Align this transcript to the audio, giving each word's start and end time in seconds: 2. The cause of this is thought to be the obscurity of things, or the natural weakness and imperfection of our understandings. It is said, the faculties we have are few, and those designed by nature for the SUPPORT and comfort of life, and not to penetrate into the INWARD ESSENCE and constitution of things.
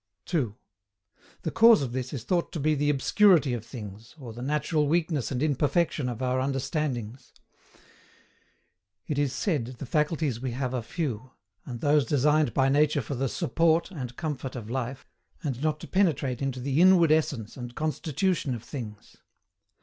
2. 0.25 0.55
The 1.43 1.51
cause 1.51 1.83
of 1.83 1.91
this 1.91 2.11
is 2.11 2.23
thought 2.23 2.51
to 2.53 2.59
be 2.59 2.73
the 2.73 2.89
obscurity 2.89 3.53
of 3.53 3.63
things, 3.63 4.15
or 4.17 4.33
the 4.33 4.41
natural 4.41 4.87
weakness 4.87 5.29
and 5.29 5.43
imperfection 5.43 6.09
of 6.09 6.23
our 6.23 6.39
understandings. 6.39 7.31
It 9.05 9.19
is 9.19 9.31
said, 9.31 9.75
the 9.77 9.85
faculties 9.85 10.39
we 10.41 10.53
have 10.53 10.73
are 10.73 10.81
few, 10.81 11.33
and 11.67 11.81
those 11.81 12.03
designed 12.05 12.51
by 12.51 12.67
nature 12.67 13.03
for 13.03 13.13
the 13.13 13.29
SUPPORT 13.29 13.91
and 13.91 14.15
comfort 14.17 14.55
of 14.55 14.71
life, 14.71 15.05
and 15.43 15.61
not 15.61 15.79
to 15.81 15.87
penetrate 15.87 16.41
into 16.41 16.59
the 16.59 16.81
INWARD 16.81 17.11
ESSENCE 17.11 17.55
and 17.55 17.75
constitution 17.75 18.55
of 18.55 18.63
things. 18.63 19.17